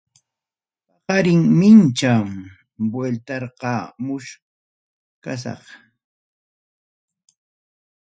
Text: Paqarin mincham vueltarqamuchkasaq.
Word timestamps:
Paqarin 0.87 1.41
mincham 1.59 2.27
vueltarqamuchkasaq. 2.91 5.63